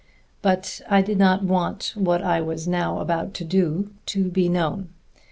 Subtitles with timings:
[0.41, 4.89] But I did not want what I was now about to do to be known.